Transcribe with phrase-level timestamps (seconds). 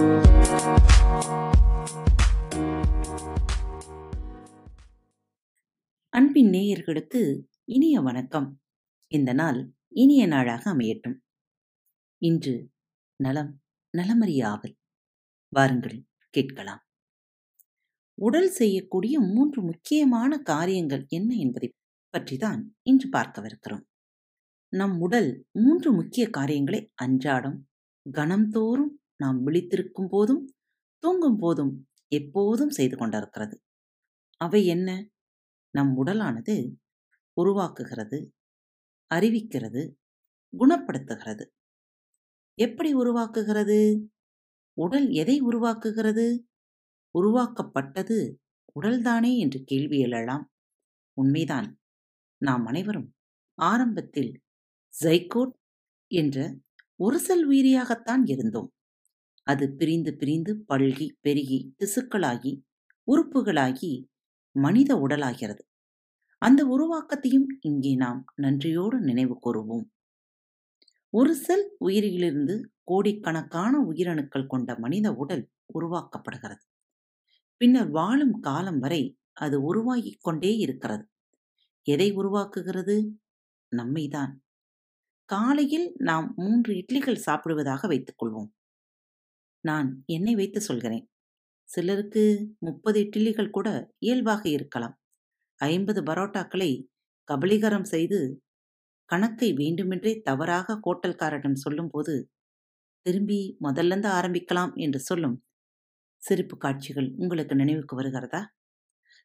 [0.00, 0.30] அன்பின்
[6.50, 8.60] நேயர்களுக்கு இனிய வணக்கம்.
[9.08, 11.18] இந்த நாள் இனிய நாளாக அமையட்டும்.
[12.18, 12.70] இன்று
[13.16, 13.60] நலம்
[13.98, 14.76] நலமறியாவல்
[15.48, 16.86] வாருங்கள் கேட்கலாம்.
[18.14, 21.74] உடல் செய்யக்கூடிய மூன்று முக்கியமான காரியங்கள் என்ன என்பதை
[22.12, 23.82] பற்றிதான் இன்று பார்க்கவிருக்கிறோம்.
[24.68, 27.68] நம் உடல் மூன்று முக்கிய காரியங்களை அன்றாடம்
[28.12, 30.54] கணம்தோறும் நாம் விழித்திருக்கும் போதும்
[30.98, 33.62] தூங்கும் போதும் எப்போதும் செய்து கொண்டிருக்கிறது.
[34.36, 35.08] அவை என்ன?
[35.70, 36.76] நம் உடலானது
[37.40, 38.18] உருவாக்குகிறது
[39.14, 39.82] அறிவிக்கிறது
[40.58, 41.44] குணப்படுத்துகிறது.
[42.54, 44.06] எப்படி உருவாக்குகிறது?
[44.72, 46.38] உடல் எதை உருவாக்குகிறது?
[47.10, 48.40] உருவாக்கப்பட்டது
[48.80, 50.50] உடல்தானே என்று கேள்வி எழலாம்.
[51.12, 51.78] உண்மைதான்.
[52.42, 53.14] நாம் அனைவரும்
[53.54, 54.42] ஆரம்பத்தில்
[55.04, 55.52] ஜைகோட்
[56.06, 56.56] என்ற
[56.96, 58.72] ஒரு செல் உயிரியாகத்தான் இருந்தோம்.
[59.50, 62.52] அது பிரிந்து பிரிந்து பல்கி பெருகி திசுக்களாகி
[63.06, 63.92] உறுப்புகளாகி
[64.56, 65.62] மனித உடலாகிறது.
[66.42, 69.86] அந்த உருவாக்கத்தையும் இங்கே நாம் நன்றியோடு நினைவு கூறுவோம்.
[71.14, 76.64] ஒரு செல் உயிரிலிருந்து கோடிக்கணக்கான உயிரணுக்கள் கொண்ட மனித உடல் உருவாக்கப்படுகிறது.
[77.60, 81.04] பின்னர் வாழும் காலம் வரை அது உருவாகிக் கொண்டே இருக்கிறது.
[81.86, 82.96] எதை உருவாக்குகிறது?
[83.72, 84.32] நம்மைதான்.
[85.30, 88.50] காலையில் நாம் மூன்று இட்லிகள் சாப்பிடுவதாக வைத்துக்கொள்வோம்
[89.64, 91.04] நான் என்னை வைத்து சொல்கிறேன்.
[91.68, 92.24] சிலருக்கு
[92.58, 94.94] முப்பது இட்லிகள் கூட இயல்பாக இருக்கலாம்.
[95.60, 96.70] ஐம்பது பரோட்டாக்களை
[97.28, 98.18] கபலீகரம் செய்து
[99.04, 102.14] கணக்கை வேண்டுமென்றே தவறாக ஹோட்டல்காரரிடம் சொல்லும்போது
[103.06, 105.36] திரும்பி முதல்லந்து ஆரம்பிக்கலாம் என்று சொல்லும்
[106.22, 108.42] சிரிப்பு காட்சிகள் உங்களுக்கு நினைவுக்கு வருகிறதா?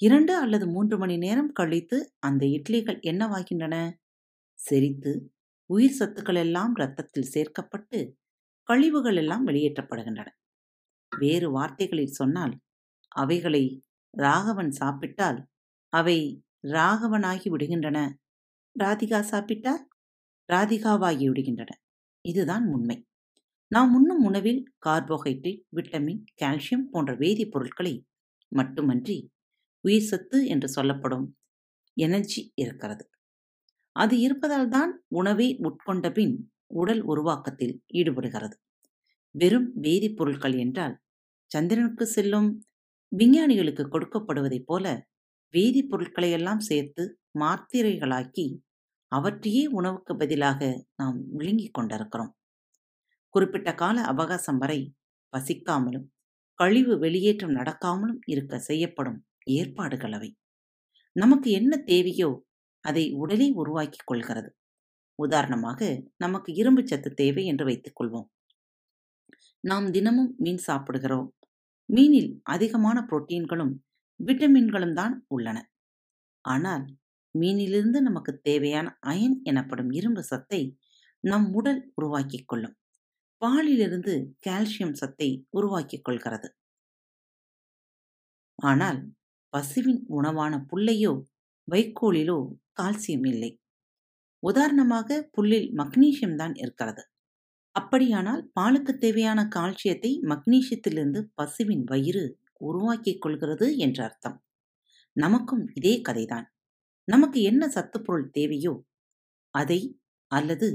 [0.00, 3.74] இரண்டு அல்லது மூன்று மணி நேரம் கழித்து அந்த இட்லிகள் என்னவாகின்றன?
[4.58, 5.12] செரித்து
[5.70, 7.98] உயிர் சத்துக்கள் எல்லாம் இரத்தத்தில் சேர்க்கப்பட்டு
[8.68, 10.28] கழிவுகள் எல்லாம் வெளியேற்றப்படுகின்றன.
[11.12, 12.54] வேறு வார்த்தைகளில் சொன்னால்
[13.16, 13.64] அவைகளை
[14.14, 15.38] ராகவன் சாப்பிட்டால்
[15.92, 16.18] அவை
[16.68, 17.98] ராகவனாகி விடுகின்றன.
[18.76, 19.82] ராதிகா சாப்பிட்டால்
[20.48, 21.70] ராதிகாவாகி விடுகின்றன.
[22.24, 22.98] இதுதான் உண்மை.
[23.70, 27.94] நாம் உண்ணும் உணவில் கார்போஹைட்ரேட் விட்டமின் கால்சியம் போன்ற வேதிப்பொருட்களை
[28.52, 29.18] மட்டுமன்றி
[29.84, 31.26] உயிர் சத்து என்று சொல்லப்படும்
[31.96, 33.04] எனர்ஜி இருக்கிறது.
[33.96, 36.34] அது இருப்பதால் தான் உணவை உட்கொண்ட பின்
[36.68, 38.56] உடல் உருவாக்கத்தில் ஈடுபடுகிறது.
[39.30, 40.96] வெறும் வேதிப்பொருட்கள் என்றால்
[41.46, 42.62] சந்திரனுக்கு செல்லும்
[43.08, 44.86] விஞ்ஞானிகளுக்கு கொடுக்கப்படுவதைப் போல
[45.54, 48.46] வேதிப்பொருட்களையெல்லாம் சேர்த்து மாத்திரைகளாக்கி
[49.08, 52.36] அவற்றையே உணவுக்கு பதிலாக நாம் விழுங்கிக் கொண்டிருக்கிறோம்.
[53.28, 54.94] குறிப்பிட்ட கால அவகாசம் வரை
[55.32, 56.06] பசிக்காமலும்
[56.54, 60.36] கழிவு வெளியேற்றம் நடக்காமலும் இருக்க செய்யப்படும் ஏற்பாடுகள் அவை.
[61.12, 62.44] நமக்கு என்ன தேவையோ
[62.80, 64.50] அதை உடலே உருவாக்கிக் கொள்கிறது.
[65.18, 65.80] உதாரணமாக
[66.16, 68.28] நமக்கு இரும்பு சத்து தேவை என்று வைத்துக் கொள்வோம்
[69.64, 71.28] நாம் தினமும் மீன் சாப்பிடுகிறோம்.
[71.88, 73.72] மீனில் அதிகமான புரோட்டீன்களும்
[74.20, 75.58] விட்டமின்களும் தான் உள்ளன.
[76.44, 76.84] ஆனால்
[77.34, 80.60] மீனிலிருந்து நமக்கு தேவையான அயன் எனப்படும் இரும்பு சத்தை
[81.24, 82.76] நம் உடல் உருவாக்கிக் கொள்ளும்.
[83.42, 84.14] பாலிலிருந்து
[84.46, 86.48] கால்சியம் சத்தை உருவாக்கிக் கொள்கிறது.
[88.58, 88.98] ஆனால்
[89.52, 91.12] பசுவின் உணவான புல்லையோ
[91.68, 92.38] வைக்கோலிலோ
[92.72, 93.50] கால்சியம் இல்லை.
[94.42, 97.02] உதாரணமாக புல்லில் மக்னீசியம் தான் இருக்கிறது.
[97.76, 102.24] அப்படியானால் பாலுக்கு தேவையான கால்சியத்தை மக்னீசியத்திலிருந்து பசுவின் வயிறு
[102.60, 104.38] உருவாக்கிக் கொள்கிறது என்ற அர்த்தம்.
[105.16, 106.46] நமக்கும் இதே கதைதான்.
[107.08, 108.74] நமக்கு என்ன சத்துப்பொருள் தேவையோ
[109.54, 109.80] அதை
[110.30, 110.68] அல்லது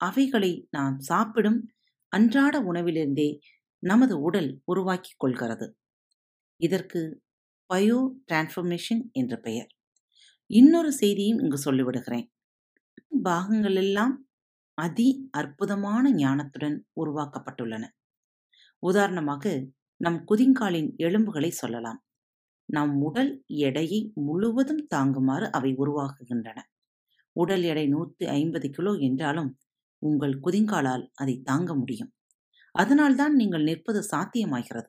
[0.00, 1.60] அவைகளை நாம் சாப்பிடும்
[2.12, 3.28] அன்றாட உணவிலிருந்தே
[3.82, 5.66] நமது உடல் உருவாக்கிக் கொள்கிறது.
[6.60, 7.00] இதற்கு
[7.70, 7.98] பயோ
[8.28, 9.70] டிரான்ஸ்ஃபர்மேஷன் என்ற பெயர்.
[10.50, 12.26] இன்னொரு செய்தியும் இங்கு சொல்லிவிடுகிறேன்.
[13.22, 14.14] பாகங்கள் எல்லாம்
[14.78, 17.84] அதி அற்புதமான ஞானத்துடன் உருவாக்கப்பட்டுள்ளன.
[18.82, 19.44] உதாரணமாக
[20.00, 22.00] நம் குதிங்காலின் எலும்புகளை சொல்லலாம்.
[22.68, 23.32] நம் உடல்
[23.66, 26.58] எடையை முழுவதும் தாங்குமாறு அவை உருவாக்குகின்றன.
[27.36, 29.50] உடல் எடை நூற்றி ஐம்பது கிலோ என்றாலும்
[30.02, 32.12] உங்கள் குதிங்காலால் அதை தாங்க முடியும்.
[32.74, 34.88] அதனால்தான் நீங்கள் நிற்பது சாத்தியமாகிறது.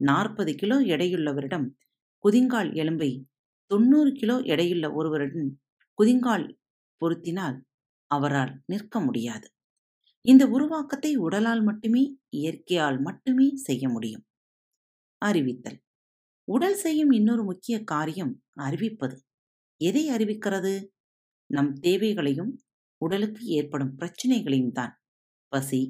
[0.00, 1.66] நாற்பது கிலோ எடையுள்ளவரிடம்
[2.24, 3.10] குதிங்கால் எலும்பை
[3.70, 5.50] தொண்ணூறு கிலோ எடையுள்ள ஒருவரிடம்
[5.98, 6.46] குதிங்கால்
[7.00, 7.56] பொருத்தினால்
[8.10, 9.46] அவரால் நிற்க முடியாது.
[10.24, 14.24] இந்த உருவாக்கத்தை உடலால் மட்டுமே இயற்கையால் மட்டுமே செய்ய முடியும்.
[15.22, 15.78] அறிவித்தல்.
[16.48, 19.16] உடல் செய்யும் இன்னொரு முக்கிய காரியம் அறிவிப்பது.
[19.80, 20.74] எதை அறிவிக்கிறது?
[21.50, 22.52] நம் தேவைகளையும்
[23.00, 24.94] உடலுக்கு ஏற்படும் பிரச்சனைகளையும் தான்.
[25.52, 25.80] பசி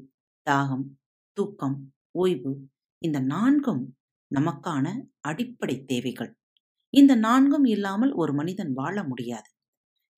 [0.46, 0.86] தாகம்
[1.36, 1.78] தூக்கம்
[2.10, 2.52] ஓய்வு
[3.02, 3.82] இந்த நான்கும்
[4.30, 4.86] நமக்கான
[5.20, 6.32] அடிப்படை தேவைகள்.
[6.94, 9.48] இந்த நான்கும் இல்லாமல் ஒரு மனிதன் வாழ முடியாது.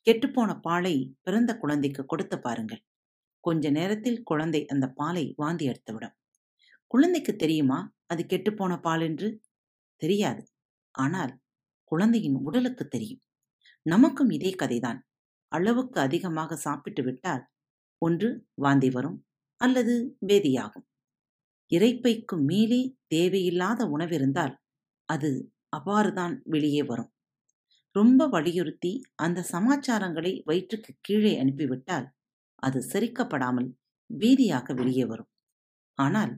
[0.07, 0.93] கெட்டுப்போன பாலை
[1.23, 2.83] பிறந்த குழந்தைக்கு கொடுத்து பாருங்கள்.
[3.45, 6.15] கொஞ்ச நேரத்தில் குழந்தை அந்த பாலை வாந்தி எடுத்துவிடும்
[6.91, 9.29] குழந்தைக்கு தெரியுமா அது கெட்டுப்போன பால் என்று?
[10.03, 10.43] தெரியாது.
[10.95, 11.33] ஆனால்
[11.93, 13.23] குழந்தையின் உடலுக்கு தெரியும்.
[13.87, 15.01] நமக்கும் இதே கதைதான்.
[15.53, 17.45] அளவுக்கு அதிகமாக சாப்பிட்டு விட்டால்
[18.03, 19.19] ஒன்று வாந்தி வரும்
[19.61, 19.95] அல்லது
[20.27, 20.87] வேதியாகும்.
[21.71, 24.55] இறைப்பைக்கு மேலே தேவையில்லாத உணவிருந்தால்
[25.09, 25.31] அது
[25.77, 27.11] அவ்வாறுதான் வெளியே வரும்.
[27.99, 28.93] ரொம்ப வலியுறுத்தி
[29.25, 32.07] அந்த சமாச்சாரங்களை வயிற்றுக்கு கீழே அனுப்பிவிட்டால்
[32.63, 33.69] அது செரிக்கப்படாமல்
[34.11, 35.31] வீதியாக வெளியே வரும்.
[35.99, 36.33] ஆனால்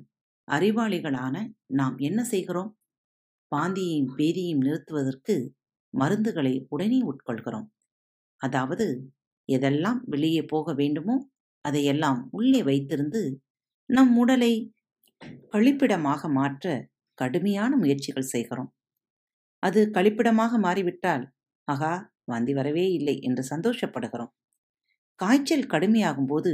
[0.48, 1.34] அறிவாளிகளான
[1.78, 2.70] நாம் என்ன செய்கிறோம்?
[3.52, 5.34] பாந்தியையும் பேதியையும் நிறுத்துவதற்கு
[5.94, 7.68] மருந்துகளை உடனே உட்கொள்கிறோம்.
[8.40, 8.86] அதாவது
[9.48, 11.16] எதெல்லாம் வெளியே போக வேண்டுமோ
[11.64, 13.22] அதையெல்லாம் உள்ளே வைத்திருந்து
[13.90, 14.52] நம் உடலை
[15.52, 16.66] கழிப்பிடமாக மாற்ற
[17.18, 18.70] கடுமையான முயற்சிகள் செய்கிறோம்.
[19.62, 21.24] அது கழிப்பிடமாக மாறிவிட்டால்
[21.70, 21.93] ஆகா
[22.25, 24.32] வாந்தி வரவே இல்லை என்று சந்தோஷப்படுகிறோம்.
[25.20, 26.52] காய்ச்சல் கடுமையாகும் போது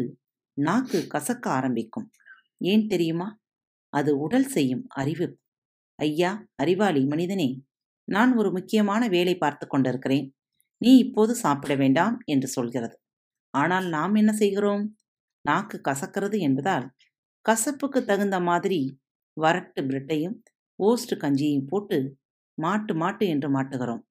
[0.56, 2.06] நாக்கு கசக்க ஆரம்பிக்கும்.
[2.64, 3.28] ஏன் தெரியுமா?
[3.92, 5.26] அது உடல் செய்யும் அறிவு.
[5.98, 7.48] ஐயா அறிவாளி மனிதனே
[8.08, 10.26] நான் ஒரு முக்கியமான வேலை பார்த்து கொண்டிருக்கிறேன்.
[10.80, 12.96] நீ இப்போது சாப்பிட வேண்டாம் என்று சொல்கிறது.
[13.54, 14.84] ஆனால் நாம் என்ன செய்கிறோம்?
[15.44, 16.86] நாக்கு கசக்கிறது என்பதால்
[17.46, 18.80] கசப்புக்கு தகுந்த மாதிரி
[19.36, 20.36] வரட்டு பிரெட்டையும்
[20.78, 21.98] ஓஸ்ட் கஞ்சியையும் போட்டு
[22.58, 24.02] மாட்டு மாட்டு என்று மாட்டுகிறோம்.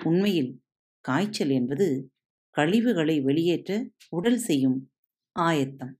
[0.00, 0.62] உண்மையில்
[1.00, 2.10] காய்ச்சல் என்பது
[2.50, 3.70] கழிவுகளை வெளியேற்ற
[4.08, 4.90] உடல் செய்யும்
[5.32, 5.98] ஆயத்தம்.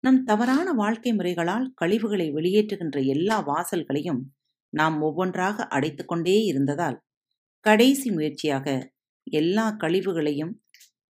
[0.00, 4.20] நம் தவறான வாழ்க்கை முறைகளால் கழிவுகளை வெளியேற்றுகின்ற எல்லா வாசல்களையும்
[4.68, 6.98] நாம் ஒவ்வொன்றாக அடைத்து கொண்டே இருந்ததால்
[7.60, 8.66] கடைசி முயற்சியாக
[9.22, 10.52] எல்லா கழிவுகளையும்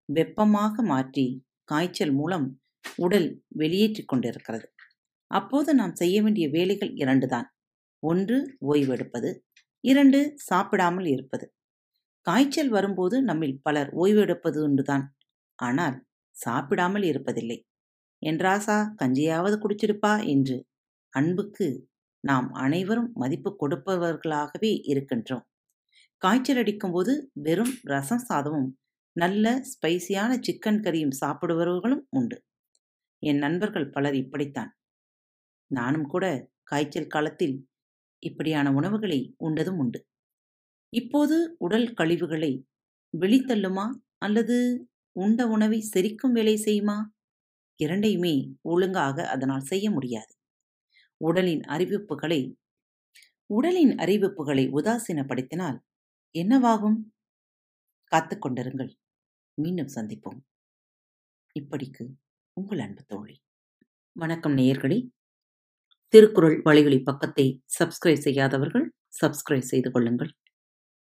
[0.06, 2.48] வெப்பமாக மாற்றி காய்ச்சல் மூலம்
[2.96, 4.68] உடல் வெளியேற்றிக் கொண்டிருக்கிறது.
[5.32, 7.48] அப்போது நாம் செய்ய வேண்டிய வேலைகள் இரண்டுதான்.
[8.04, 9.30] ஒன்று ஓய்வெடுப்பது
[9.84, 11.46] இரண்டு சாப்பிடாமல் இருப்பது.
[12.28, 15.06] காய்ச்சல் வரும்போது நம்மில் பலர் ஓய்வெடுப்பது உண்டுதான்.
[15.60, 15.98] ஆனால்
[16.36, 17.58] சாப்பிடாமல் இருப்பதில்லை.
[18.22, 20.58] என்றாசா கஞ்சியாவது குடிச்சிருப்பா என்று
[21.14, 21.68] அன்புக்கு
[22.24, 25.46] நாம் அனைவரும் மதிப்பு கொடுப்பவர்களாகவே இருக்கின்றோம்.
[26.22, 28.70] காய்ச்சல் அடிக்கும்போது வெறும் ரசம் சாதமும்
[29.16, 32.38] நல்ல ஸ்பைசியான சிக்கன் கறியும் சாப்பிடுபவர்களும் உண்டு.
[33.24, 34.72] என் நண்பர்கள் பலர் இப்படித்தான்.
[35.72, 36.26] நானும் கூட
[36.64, 37.56] காய்ச்சல் காலத்தில்
[38.24, 40.00] இப்படியான உணவுகளை உண்டதும் உண்டு.
[40.94, 42.66] இப்போது உடல் கழிவுகளை
[43.20, 43.92] வெளித்தள்ளுமா?
[44.18, 46.98] அல்லது உண்ட உணவை செரிக்கும் வேலை செய்யுமா?
[47.76, 50.34] இரண்டையுமே ஒழுங்காக அதனால் செய்ய முடியாது.
[51.18, 52.56] உடலின் அறிவிப்புகளை
[53.46, 55.78] உடலின் அறிவிப்புகளை உதாசீனப்படுத்தினால்
[56.36, 56.98] என்னவாகும்?
[58.12, 58.92] காத்துக்கொண்டிருங்கள்
[59.54, 60.40] மீண்டும் சந்திப்போம்.
[61.60, 62.06] இப்படிக்கு
[62.54, 63.42] உங்கள் அன்பு தோழி.
[64.16, 65.10] வணக்கம் நேயர்களே.
[66.08, 70.32] திருக்குறள் வழிகளி பக்கத்தை சப்ஸ்கிரைப் செய்யாதவர்கள் சப்ஸ்கிரைப் செய்து கொள்ளுங்கள்.